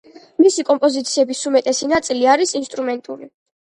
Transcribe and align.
მისი 0.43 0.65
კომპოზიციების 0.69 1.43
უმეტესი 1.53 1.93
ნაწილი 1.95 2.35
არის 2.37 2.59
ინსტრუმენტული. 2.65 3.35